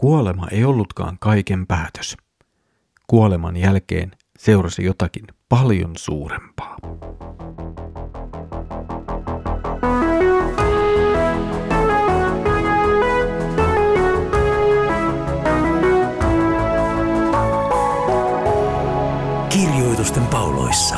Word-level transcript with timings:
kuolema 0.00 0.48
ei 0.48 0.64
ollutkaan 0.64 1.16
kaiken 1.20 1.66
päätös. 1.66 2.16
Kuoleman 3.06 3.56
jälkeen 3.56 4.10
seurasi 4.38 4.84
jotakin 4.84 5.24
paljon 5.48 5.90
suurempaa. 5.96 6.76
Kirjoitusten 19.48 20.26
pauloissa. 20.26 20.96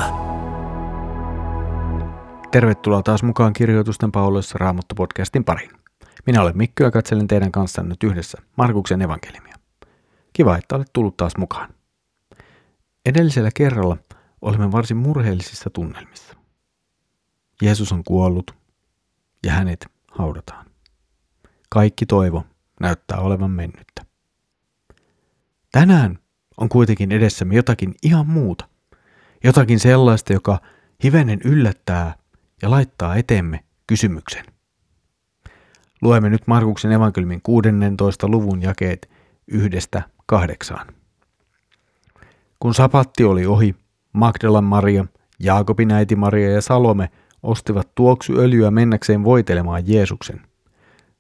Tervetuloa 2.51 3.03
taas 3.03 3.23
mukaan 3.23 3.53
Kirjoitusten 3.53 4.13
pauloissa 4.13 4.59
Raamattu-podcastin 4.59 5.45
pariin. 5.45 5.71
Minä 6.27 6.43
olen 6.43 6.57
Mikko 6.57 6.85
ja 6.85 6.91
katselen 6.91 7.29
teidän 7.29 7.53
kanssanne 7.53 7.89
nyt 7.89 8.03
yhdessä 8.03 8.39
Markuksen 8.57 9.03
evankeliumia. 9.03 9.55
Kiva, 10.33 10.57
että 10.57 10.77
olet 10.77 10.93
tullut 10.93 11.17
taas 11.17 11.37
mukaan. 11.37 11.75
Edellisellä 13.07 13.51
kerralla 13.55 13.97
olemme 14.43 14.73
varsin 14.73 14.97
murheellisissa 14.97 15.71
tunnelmissa. 15.71 16.37
Jeesus 17.63 17.93
on 17.93 18.05
kuollut 18.05 18.55
ja 19.47 19.53
hänet 19.53 19.87
haudataan. 20.11 20.67
Kaikki 21.69 22.07
toivo 22.07 22.45
näyttää 22.81 23.19
olevan 23.19 23.51
mennyttä. 23.51 24.05
Tänään 25.73 26.19
on 26.57 26.69
kuitenkin 26.69 27.13
edessämme 27.13 27.55
jotakin 27.55 27.95
ihan 28.03 28.27
muuta. 28.27 28.69
Jotakin 29.45 29.81
sellaista, 29.81 30.33
joka 30.33 30.61
hivenen 31.05 31.41
yllättää 31.45 32.15
ja 32.63 32.71
laittaa 32.71 33.17
eteemme 33.17 33.65
kysymyksen. 33.87 34.45
Luemme 36.03 36.31
nyt 36.31 36.47
Markuksen 36.47 36.93
evankeliumin 36.93 37.41
16. 37.43 38.29
luvun 38.29 38.63
jakeet 38.63 39.11
yhdestä 39.47 40.03
kahdeksaan. 40.27 40.87
Kun 42.61 42.75
sapatti 42.75 43.25
oli 43.25 43.47
ohi, 43.47 43.75
Magdalan 44.13 44.65
Maria, 44.65 45.07
Jaakobin 45.39 45.91
äiti 45.91 46.17
Maria 46.17 46.51
ja 46.51 46.63
Salome 46.63 47.11
ostivat 47.43 47.89
tuoksuöljyä 47.95 48.71
mennäkseen 48.71 49.25
voitelemaan 49.25 49.83
Jeesuksen. 49.87 50.41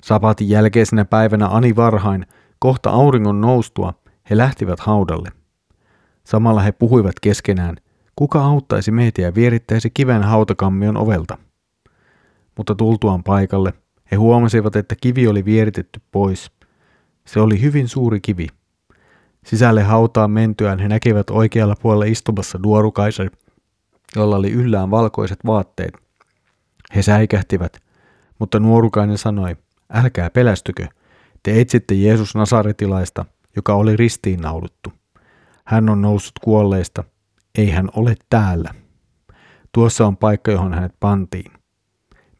Sapatin 0.02 0.48
jälkeisenä 0.48 1.04
päivänä 1.04 1.48
ani 1.48 1.76
varhain, 1.76 2.26
kohta 2.58 2.90
auringon 2.90 3.40
noustua, 3.40 3.94
he 4.30 4.36
lähtivät 4.36 4.80
haudalle. 4.80 5.32
Samalla 6.24 6.60
he 6.60 6.72
puhuivat 6.72 7.20
keskenään, 7.20 7.76
kuka 8.16 8.44
auttaisi 8.44 8.90
meitä 8.90 9.22
ja 9.22 9.34
vierittäisi 9.34 9.90
kiven 9.94 10.22
hautakammion 10.22 10.96
ovelta. 10.96 11.38
Mutta 12.56 12.74
tultuaan 12.74 13.22
paikalle, 13.22 13.72
he 14.12 14.16
huomasivat, 14.16 14.76
että 14.76 14.94
kivi 15.00 15.26
oli 15.26 15.44
vieritetty 15.44 16.00
pois. 16.10 16.52
Se 17.26 17.40
oli 17.40 17.60
hyvin 17.60 17.88
suuri 17.88 18.20
kivi. 18.20 18.46
Sisälle 19.46 19.82
hautaan 19.82 20.30
mentyään 20.30 20.78
he 20.78 20.88
näkivät 20.88 21.30
oikealla 21.30 21.74
puolella 21.82 22.04
istumassa 22.04 22.58
nuorukaisen, 22.62 23.30
jolla 24.16 24.36
oli 24.36 24.50
yllään 24.50 24.90
valkoiset 24.90 25.38
vaatteet. 25.46 25.94
He 26.96 27.02
säikähtivät, 27.02 27.78
mutta 28.38 28.60
nuorukainen 28.60 29.18
sanoi, 29.18 29.56
älkää 29.92 30.30
pelästykö, 30.30 30.86
te 31.42 31.60
etsitte 31.60 31.94
Jeesus 31.94 32.34
Nasaretilaista, 32.34 33.24
joka 33.56 33.74
oli 33.74 33.96
ristiinnaulittu. 33.96 34.92
Hän 35.64 35.88
on 35.88 36.02
noussut 36.02 36.38
kuolleista, 36.42 37.04
ei 37.58 37.70
hän 37.70 37.88
ole 37.96 38.14
täällä. 38.30 38.74
Tuossa 39.72 40.06
on 40.06 40.16
paikka, 40.16 40.52
johon 40.52 40.74
hänet 40.74 40.94
pantiin. 41.00 41.61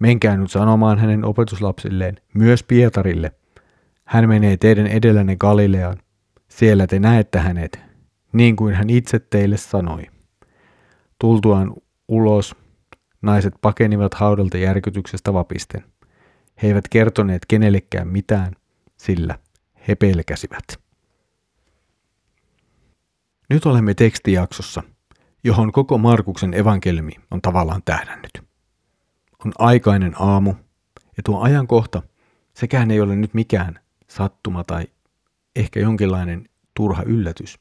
Menkää 0.02 0.36
nyt 0.36 0.50
sanomaan 0.50 0.98
hänen 0.98 1.24
opetuslapsilleen, 1.24 2.16
myös 2.34 2.62
Pietarille. 2.62 3.32
Hän 4.04 4.28
menee 4.28 4.56
teidän 4.56 4.86
edellänne 4.86 5.36
Galileaan. 5.36 5.98
Siellä 6.48 6.86
te 6.86 6.98
näette 6.98 7.38
hänet, 7.38 7.80
niin 8.32 8.56
kuin 8.56 8.74
hän 8.74 8.90
itse 8.90 9.18
teille 9.18 9.56
sanoi. 9.56 10.02
Tultuaan 11.18 11.72
ulos, 12.08 12.56
naiset 13.22 13.54
pakenivat 13.60 14.14
haudalta 14.14 14.58
järkytyksestä 14.58 15.32
vapisten. 15.32 15.84
He 16.62 16.68
eivät 16.68 16.88
kertoneet 16.88 17.46
kenellekään 17.48 18.08
mitään, 18.08 18.52
sillä 18.96 19.38
he 19.88 19.94
pelkäsivät. 19.94 20.64
Nyt 23.50 23.66
olemme 23.66 23.94
tekstijaksossa, 23.94 24.82
johon 25.44 25.72
koko 25.72 25.98
Markuksen 25.98 26.54
evankeliumi 26.54 27.12
on 27.30 27.42
tavallaan 27.42 27.82
tähdännyt 27.84 28.51
on 29.46 29.52
aikainen 29.58 30.14
aamu, 30.18 30.54
ja 31.16 31.22
tuo 31.24 31.40
ajankohta, 31.40 32.02
sekään 32.54 32.90
ei 32.90 33.00
ole 33.00 33.16
nyt 33.16 33.34
mikään 33.34 33.80
sattuma 34.08 34.64
tai 34.64 34.86
ehkä 35.56 35.80
jonkinlainen 35.80 36.48
turha 36.74 37.02
yllätys. 37.02 37.58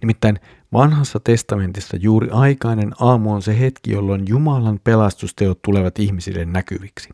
Nimittäin 0.00 0.40
vanhassa 0.72 1.20
testamentissa 1.20 1.96
juuri 1.96 2.28
aikainen 2.30 2.92
aamu 3.00 3.32
on 3.32 3.42
se 3.42 3.60
hetki, 3.60 3.92
jolloin 3.92 4.24
Jumalan 4.28 4.80
pelastusteot 4.84 5.62
tulevat 5.62 5.98
ihmisille 5.98 6.44
näkyviksi. 6.44 7.08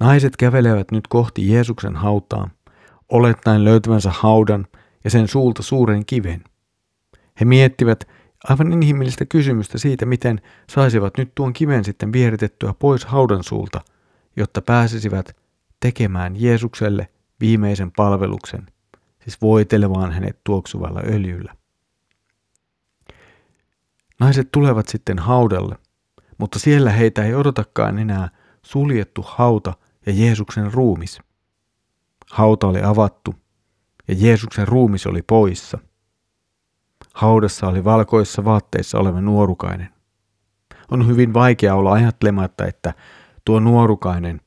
Naiset 0.00 0.36
kävelevät 0.36 0.90
nyt 0.90 1.08
kohti 1.08 1.48
Jeesuksen 1.52 1.96
hautaa, 1.96 2.50
olettaen 3.08 3.64
löytävänsä 3.64 4.10
haudan 4.10 4.66
ja 5.04 5.10
sen 5.10 5.28
suulta 5.28 5.62
suuren 5.62 6.06
kiven. 6.06 6.44
He 7.40 7.44
miettivät, 7.44 8.08
aivan 8.48 8.72
inhimillistä 8.72 9.24
kysymystä 9.24 9.78
siitä, 9.78 10.06
miten 10.06 10.40
saisivat 10.70 11.18
nyt 11.18 11.32
tuon 11.34 11.52
kiven 11.52 11.84
sitten 11.84 12.12
vieritettyä 12.12 12.74
pois 12.78 13.04
haudan 13.04 13.44
suulta, 13.44 13.80
jotta 14.36 14.62
pääsisivät 14.62 15.36
tekemään 15.80 16.42
Jeesukselle 16.42 17.08
viimeisen 17.40 17.92
palveluksen, 17.92 18.66
siis 19.24 19.40
voitelemaan 19.40 20.12
hänet 20.12 20.44
tuoksuvalla 20.44 21.00
öljyllä. 21.06 21.54
Naiset 24.20 24.48
tulevat 24.52 24.88
sitten 24.88 25.18
haudalle, 25.18 25.76
mutta 26.38 26.58
siellä 26.58 26.90
heitä 26.90 27.24
ei 27.24 27.34
odotakaan 27.34 27.98
enää 27.98 28.28
suljettu 28.62 29.24
hauta 29.26 29.74
ja 30.06 30.12
Jeesuksen 30.12 30.72
ruumis. 30.72 31.20
Hauta 32.30 32.66
oli 32.66 32.82
avattu 32.82 33.34
ja 34.08 34.14
Jeesuksen 34.18 34.68
ruumis 34.68 35.06
oli 35.06 35.22
poissa– 35.22 35.78
Haudassa 37.14 37.66
oli 37.66 37.84
valkoissa 37.84 38.44
vaatteissa 38.44 38.98
oleva 38.98 39.20
nuorukainen. 39.20 39.88
On 40.90 41.06
hyvin 41.06 41.34
vaikea 41.34 41.74
olla 41.74 41.92
ajattelematta, 41.92 42.66
että 42.66 42.94
tuo 43.44 43.60
nuorukainen 43.60 44.40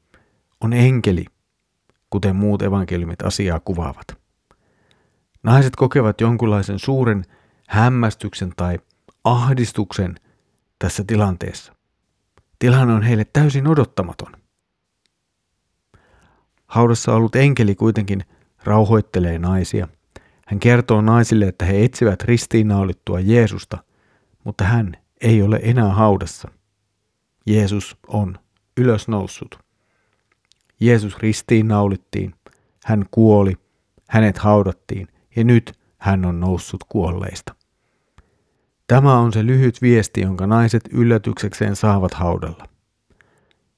on 0.62 0.74
enkeli, 0.74 1.26
kuten 2.10 2.36
muut 2.36 2.62
evankeliumit 2.62 3.22
asiaa 3.22 3.60
kuvaavat. 3.60 4.08
Naiset 5.44 5.76
kokevat 5.76 6.22
jonkunlaisen 6.22 6.80
suuren 6.80 7.26
hämmästyksen 7.68 8.54
tai 8.56 8.80
ahdistuksen 9.24 10.16
tässä 10.80 11.04
tilanteessa. 11.08 11.74
Tilanne 12.60 12.94
on 12.94 13.04
heille 13.04 13.26
täysin 13.34 13.68
odottamaton. 13.68 14.32
Haudassa 16.68 17.14
ollut 17.14 17.36
enkeli 17.36 17.76
kuitenkin 17.76 18.24
rauhoittelee 18.64 19.40
naisia– 19.40 19.88
hän 20.46 20.60
kertoo 20.60 21.02
naisille, 21.02 21.48
että 21.48 21.66
he 21.66 21.84
etsivät 21.84 22.24
ristiinnaulittua 22.24 23.20
Jeesusta, 23.20 23.78
mutta 24.44 24.64
hän 24.64 24.98
ei 25.22 25.42
ole 25.42 25.60
enää 25.64 25.90
haudassa. 25.90 26.52
Jeesus 27.46 27.98
on 28.08 28.40
ylösnoussut. 28.78 29.60
Jeesus 30.80 31.18
ristiinnaulittiin, 31.18 32.36
hän 32.86 33.06
kuoli, 33.12 33.58
hänet 34.10 34.38
haudattiin 34.38 35.08
ja 35.36 35.44
nyt 35.44 35.74
hän 35.98 36.26
on 36.26 36.40
noussut 36.40 36.84
kuolleista. 36.90 37.56
Tämä 38.88 39.20
on 39.20 39.34
se 39.34 39.46
lyhyt 39.46 39.82
viesti, 39.82 40.22
jonka 40.22 40.48
naiset 40.48 40.84
yllätyksekseen 40.92 41.76
saavat 41.76 42.14
haudalla. 42.14 42.66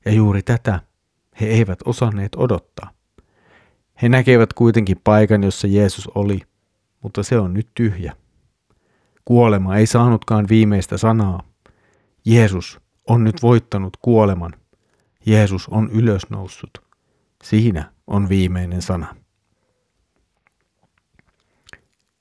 Ja 0.05 0.11
juuri 0.11 0.43
tätä 0.43 0.79
he 1.41 1.45
eivät 1.45 1.79
osanneet 1.85 2.35
odottaa. 2.35 2.91
He 4.01 4.09
näkevät 4.09 4.53
kuitenkin 4.53 5.01
paikan, 5.03 5.43
jossa 5.43 5.67
Jeesus 5.67 6.07
oli, 6.15 6.41
mutta 7.07 7.23
se 7.23 7.39
on 7.39 7.53
nyt 7.53 7.67
tyhjä. 7.75 8.13
Kuolema 9.25 9.75
ei 9.75 9.85
saanutkaan 9.85 10.45
viimeistä 10.49 10.97
sanaa. 10.97 11.43
Jeesus 12.25 12.79
on 13.07 13.23
nyt 13.23 13.41
voittanut 13.41 13.97
kuoleman. 14.01 14.53
Jeesus 15.25 15.67
on 15.67 15.89
ylösnoussut. 15.91 16.71
Siinä 17.43 17.91
on 18.07 18.29
viimeinen 18.29 18.81
sana. 18.81 19.15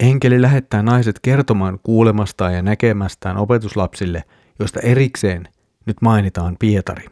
Enkeli 0.00 0.42
lähettää 0.42 0.82
naiset 0.82 1.18
kertomaan 1.20 1.78
kuulemastaan 1.82 2.54
ja 2.54 2.62
näkemästään 2.62 3.36
opetuslapsille, 3.36 4.24
josta 4.58 4.80
erikseen 4.80 5.48
nyt 5.86 5.96
mainitaan 6.02 6.56
Pietari. 6.58 7.06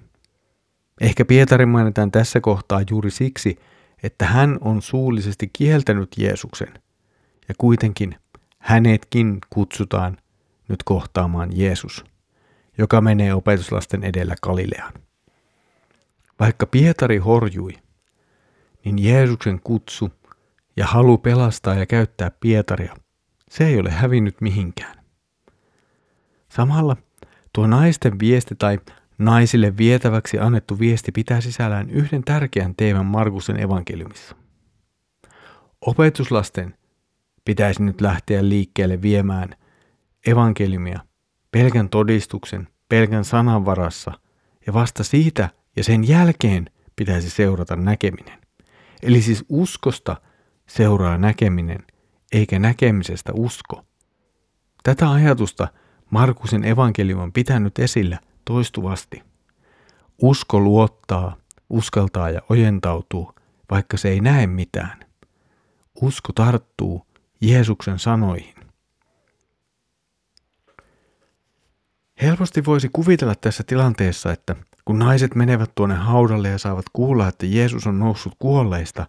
Ehkä 1.01 1.25
Pietari 1.25 1.67
mainitaan 1.67 2.11
tässä 2.11 2.41
kohtaa 2.41 2.83
juuri 2.91 3.11
siksi, 3.11 3.59
että 4.03 4.27
hän 4.27 4.59
on 4.61 4.83
suullisesti 4.83 5.51
kieltänyt 5.53 6.09
Jeesuksen. 6.19 6.84
Ja 7.49 7.55
kuitenkin 7.59 8.17
hänetkin 8.59 9.39
kutsutaan 9.51 10.17
nyt 10.69 10.83
kohtaamaan 10.83 11.51
Jeesus, 11.59 12.05
joka 12.79 13.01
menee 13.01 13.35
opetuslasten 13.35 14.05
edellä 14.05 14.35
Galileaan. 14.43 14.93
Vaikka 16.41 16.67
Pietari 16.67 17.19
horjui, 17.19 17.73
niin 18.85 19.05
Jeesuksen 19.05 19.61
kutsu 19.65 20.11
ja 20.77 20.87
halu 20.87 21.19
pelastaa 21.19 21.75
ja 21.75 21.87
käyttää 21.87 22.31
Pietaria, 22.41 22.97
se 23.51 23.67
ei 23.67 23.79
ole 23.81 23.91
hävinnyt 23.91 24.41
mihinkään. 24.41 25.05
Samalla 26.49 26.97
tuo 27.53 27.67
naisten 27.67 28.19
viesti 28.19 28.55
tai 28.55 28.79
naisille 29.19 29.77
vietäväksi 29.77 30.39
annettu 30.39 30.79
viesti 30.79 31.13
pitää 31.13 31.41
sisällään 31.41 31.91
yhden 31.91 32.25
tärkeän 32.25 32.75
teeman 32.75 33.07
Markusen 33.07 33.61
evankeliumissa. 33.61 34.37
Opetuslasten 35.81 36.75
pitäisi 37.45 37.83
nyt 37.83 38.01
lähteä 38.01 38.49
liikkeelle 38.49 39.03
viemään 39.03 39.55
evankeliumia 40.27 41.01
pelkän 41.51 41.89
todistuksen, 41.89 42.69
pelkän 42.89 43.25
sanan 43.25 43.65
varassa 43.65 44.13
ja 44.67 44.73
vasta 44.73 45.05
siitä 45.05 45.49
ja 45.77 45.85
sen 45.85 46.09
jälkeen 46.09 46.71
pitäisi 46.97 47.31
seurata 47.31 47.77
näkeminen. 47.77 48.39
Eli 49.03 49.23
siis 49.23 49.45
uskosta 49.49 50.17
seuraa 50.67 51.19
näkeminen, 51.19 51.79
eikä 52.33 52.59
näkemisestä 52.59 53.33
usko. 53.33 53.85
Tätä 54.83 55.11
ajatusta 55.11 55.69
Markusin 56.11 56.65
evankeliumi 56.65 57.23
on 57.23 57.33
pitänyt 57.33 57.79
esillä 57.79 58.19
toistuvasti. 58.45 59.23
Usko 60.23 60.61
luottaa, 60.61 61.37
uskaltaa 61.71 62.31
ja 62.31 62.41
ojentautuu, 62.51 63.35
vaikka 63.71 63.97
se 63.97 64.09
ei 64.09 64.21
näe 64.21 64.47
mitään. 64.47 65.01
Usko 66.03 66.33
tarttuu 66.33 67.07
Jeesuksen 67.41 67.99
sanoihin. 67.99 68.55
Helposti 72.23 72.65
voisi 72.65 72.89
kuvitella 72.93 73.35
tässä 73.35 73.65
tilanteessa, 73.67 74.33
että 74.33 74.57
kun 74.85 74.99
naiset 74.99 75.35
menevät 75.35 75.71
tuonne 75.75 75.95
haudalle 75.95 76.49
ja 76.49 76.59
saavat 76.59 76.85
kuulla, 76.93 77.29
että 77.29 77.47
Jeesus 77.47 77.87
on 77.87 77.99
noussut 77.99 78.33
kuolleista, 78.39 79.07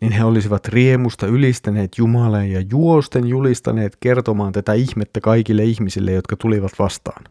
niin 0.00 0.12
he 0.12 0.24
olisivat 0.24 0.68
riemusta 0.68 1.26
ylistäneet 1.26 1.98
Jumaleen 1.98 2.52
ja 2.52 2.60
juosten 2.70 3.26
julistaneet 3.26 3.96
kertomaan 3.96 4.52
tätä 4.52 4.72
ihmettä 4.72 5.20
kaikille 5.20 5.64
ihmisille, 5.64 6.12
jotka 6.12 6.36
tulivat 6.36 6.72
vastaan. 6.78 7.24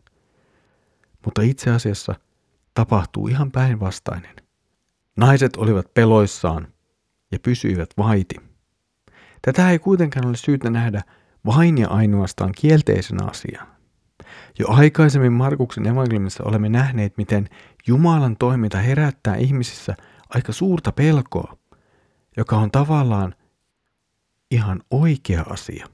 Mutta 1.25 1.41
itse 1.41 1.71
asiassa 1.71 2.15
tapahtuu 2.73 3.27
ihan 3.27 3.51
päinvastainen. 3.51 4.35
Naiset 5.17 5.55
olivat 5.55 5.93
peloissaan 5.93 6.67
ja 7.31 7.39
pysyivät 7.39 7.89
vaiti. 7.97 8.35
Tätä 9.45 9.69
ei 9.69 9.79
kuitenkaan 9.79 10.27
ole 10.27 10.37
syytä 10.37 10.69
nähdä 10.69 11.01
vain 11.45 11.77
ja 11.77 11.89
ainoastaan 11.89 12.51
kielteisenä 12.57 13.25
asiana. 13.25 13.67
Jo 14.59 14.67
aikaisemmin 14.69 15.33
Markuksen 15.33 15.87
evankeliumissa 15.87 16.43
olemme 16.43 16.69
nähneet, 16.69 17.17
miten 17.17 17.49
Jumalan 17.87 18.37
toiminta 18.37 18.77
herättää 18.77 19.35
ihmisissä 19.35 19.95
aika 20.29 20.51
suurta 20.51 20.91
pelkoa, 20.91 21.57
joka 22.37 22.57
on 22.57 22.71
tavallaan 22.71 23.35
ihan 24.51 24.81
oikea 24.91 25.45
asia. 25.49 25.87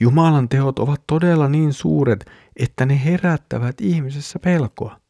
Jumalan 0.00 0.48
teot 0.48 0.78
ovat 0.78 1.02
todella 1.06 1.48
niin 1.48 1.72
suuret, 1.72 2.30
että 2.56 2.86
ne 2.86 3.04
herättävät 3.04 3.80
ihmisessä 3.80 4.38
pelkoa. 4.38 5.00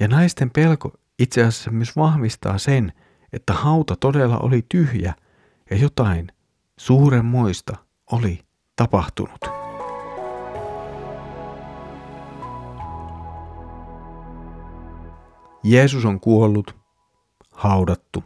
Ja 0.00 0.08
naisten 0.08 0.50
pelko 0.50 0.92
itse 1.18 1.44
asiassa 1.44 1.70
myös 1.70 1.96
vahvistaa 1.96 2.58
sen, 2.58 2.92
että 3.32 3.52
hauta 3.52 3.96
todella 3.96 4.38
oli 4.38 4.64
tyhjä 4.68 5.14
ja 5.70 5.76
jotain 5.76 6.28
suuremmoista 6.76 7.76
oli 8.12 8.40
tapahtunut. 8.76 9.40
Jeesus 15.64 16.04
on 16.04 16.20
kuollut, 16.20 16.76
haudattu 17.52 18.24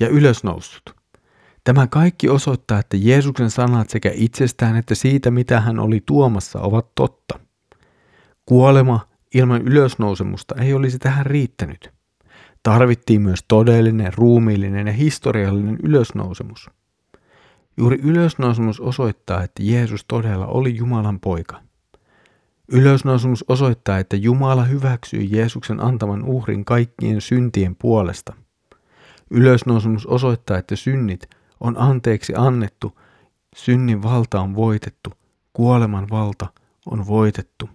ja 0.00 0.08
ylösnoussut. 0.08 1.00
Tämä 1.64 1.86
kaikki 1.86 2.28
osoittaa, 2.28 2.78
että 2.78 2.96
Jeesuksen 2.96 3.50
sanat 3.50 3.90
sekä 3.90 4.10
itsestään 4.14 4.76
että 4.76 4.94
siitä, 4.94 5.30
mitä 5.30 5.60
hän 5.60 5.78
oli 5.78 6.02
tuomassa, 6.06 6.60
ovat 6.60 6.94
totta. 6.94 7.38
Kuolema 8.46 9.08
ilman 9.34 9.62
ylösnousemusta 9.62 10.54
ei 10.54 10.74
olisi 10.74 10.98
tähän 10.98 11.26
riittänyt. 11.26 11.99
Tarvittiin 12.62 13.22
myös 13.22 13.44
todellinen, 13.48 14.14
ruumiillinen 14.14 14.86
ja 14.86 14.92
historiallinen 14.92 15.78
ylösnousemus. 15.82 16.70
Juuri 17.76 18.00
ylösnousemus 18.02 18.80
osoittaa, 18.80 19.42
että 19.42 19.62
Jeesus 19.62 20.04
todella 20.04 20.46
oli 20.46 20.76
Jumalan 20.76 21.20
poika– 21.20 21.60
Ylösnousemus 22.72 23.44
osoittaa, 23.48 23.98
että 23.98 24.16
Jumala 24.16 24.64
hyväksyy 24.64 25.22
Jeesuksen 25.22 25.84
antaman 25.84 26.24
uhrin 26.24 26.64
kaikkien 26.64 27.20
syntien 27.20 27.76
puolesta. 27.76 28.32
Ylösnousemus 29.30 30.06
osoittaa, 30.06 30.58
että 30.58 30.76
synnit 30.76 31.30
on 31.60 31.78
anteeksi 31.78 32.32
annettu, 32.36 32.98
synnin 33.56 34.02
valta 34.02 34.40
on 34.40 34.54
voitettu, 34.54 35.12
kuoleman 35.52 36.06
valta 36.10 36.46
on 36.86 37.06
voitettu. 37.06 37.70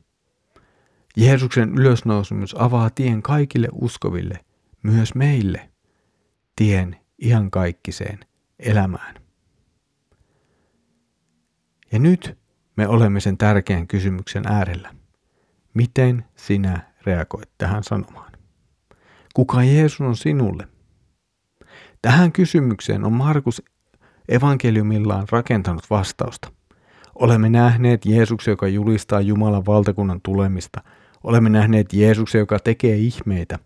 Jeesuksen 1.17 1.69
ylösnousemus 1.77 2.55
avaa 2.59 2.89
tien 2.89 3.21
kaikille 3.21 3.67
uskoville, 3.71 4.39
myös 4.85 5.15
meille, 5.15 5.69
tien 6.55 6.95
ihan 7.17 7.51
kaikkiseen 7.51 8.19
elämään. 8.59 9.15
Ja 11.91 11.99
nyt 11.99 12.37
me 12.77 12.87
olemme 12.87 13.19
sen 13.19 13.37
tärkeän 13.37 13.87
kysymyksen 13.87 14.43
äärellä. 14.47 14.95
Miten 15.73 16.25
sinä 16.35 16.91
reagoit 17.05 17.49
tähän 17.57 17.83
sanomaan? 17.83 18.31
Kuka 19.33 19.63
Jeesus 19.63 20.01
on 20.01 20.15
sinulle? 20.15 20.67
Tähän 22.01 22.31
kysymykseen 22.31 23.03
on 23.03 23.13
Markus 23.13 23.61
evankeliumillaan 24.29 25.27
rakentanut 25.31 25.89
vastausta. 25.89 26.51
Olemme 27.15 27.49
nähneet 27.49 28.05
Jeesuksen, 28.05 28.51
joka 28.51 28.67
julistaa 28.67 29.21
Jumalan 29.21 29.65
valtakunnan 29.65 30.21
tulemista. 30.21 30.81
Olemme 31.23 31.49
nähneet 31.49 31.93
Jeesuksen, 31.93 32.39
joka 32.39 32.59
tekee 32.59 32.95
ihmeitä. 32.95 33.59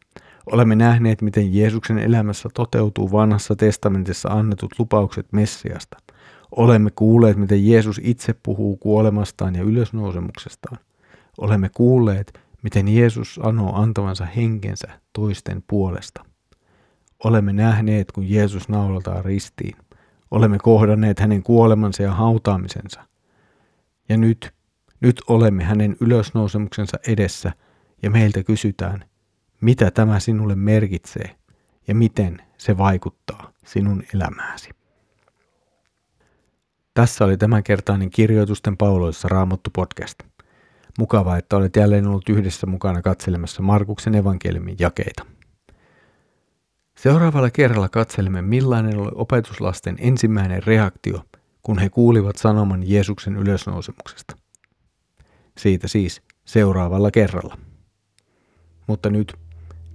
Olemme 0.52 0.76
nähneet, 0.76 1.22
miten 1.22 1.56
Jeesuksen 1.56 1.98
elämässä 1.98 2.50
toteutuu 2.54 3.12
vanhassa 3.12 3.56
testamentissa 3.56 4.30
annetut 4.30 4.80
lupaukset 4.80 5.28
Messiasta– 5.32 5.98
Olemme 6.52 6.90
kuulleet, 6.96 7.38
miten 7.38 7.68
Jeesus 7.68 8.02
itse 8.04 8.36
puhuu 8.44 8.78
kuolemastaan 8.78 9.56
ja 9.56 9.64
ylösnousemuksestaan. 9.64 10.78
Olemme 11.38 11.70
kuulleet, 11.76 12.40
miten 12.64 12.88
Jeesus 12.88 13.36
sanoo 13.36 13.76
antavansa 13.76 14.26
henkensä 14.26 14.88
toisten 15.14 15.64
puolesta. 15.68 16.26
Olemme 17.24 17.54
nähneet, 17.54 18.12
kun 18.12 18.30
Jeesus 18.30 18.70
naulataan 18.70 19.26
ristiin. 19.26 19.78
Olemme 20.32 20.58
kohdanneet 20.58 21.20
hänen 21.20 21.44
kuolemansa 21.44 22.04
ja 22.04 22.14
hautaamisensa. 22.14 23.02
Ja 24.10 24.18
nyt, 24.18 24.54
nyt 25.02 25.22
olemme 25.28 25.64
hänen 25.64 25.96
ylösnousemuksensa 26.00 26.98
edessä 27.08 27.52
ja 28.04 28.10
meiltä 28.10 28.44
kysytään, 28.44 29.06
mitä 29.62 29.92
tämä 29.92 30.20
sinulle 30.20 30.56
merkitsee 30.56 31.36
ja 31.88 31.96
miten 31.96 32.42
se 32.58 32.78
vaikuttaa 32.78 33.52
sinun 33.66 34.04
elämääsi. 34.14 34.70
Tässä 36.94 37.26
oli 37.26 37.38
tämänkertainen 37.38 38.10
kirjoitusten 38.10 38.78
pauloissa 38.78 39.28
Raamattu 39.28 39.70
podcast. 39.76 40.20
Mukavaa, 40.98 41.38
että 41.38 41.58
olet 41.58 41.76
jälleen 41.76 42.08
ollut 42.08 42.30
yhdessä 42.30 42.68
mukana 42.68 43.02
katselemassa 43.02 43.62
Markuksen 43.62 44.16
evankeliumin 44.16 44.76
jakeita. 44.80 45.26
Seuraavalla 46.98 47.50
kerralla 47.50 47.90
katselemme, 47.90 48.42
millainen 48.42 48.98
oli 48.98 49.12
opetuslasten 49.16 49.96
ensimmäinen 50.00 50.64
reaktio, 50.64 51.24
kun 51.64 51.80
he 51.80 51.90
kuulivat 51.90 52.36
sanoman 52.36 52.90
Jeesuksen 52.90 53.36
ylösnousemuksesta. 53.36 54.36
Siitä 55.58 55.88
siis 55.88 56.22
seuraavalla 56.46 57.12
kerralla. 57.12 57.58
Mutta 58.88 59.10
nyt 59.10 59.34